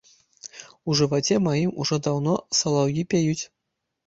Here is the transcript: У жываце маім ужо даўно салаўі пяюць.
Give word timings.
У 0.89 0.95
жываце 1.01 1.37
маім 1.49 1.75
ужо 1.83 2.01
даўно 2.09 2.33
салаўі 2.63 3.05
пяюць. 3.15 3.45